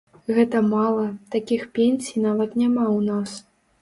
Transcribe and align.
Гэта 0.35 0.61
мала, 0.69 1.03
такіх 1.35 1.67
пенсій 1.81 2.25
нават 2.27 2.57
няма 2.63 2.85
ў 2.97 3.11
нас. 3.11 3.29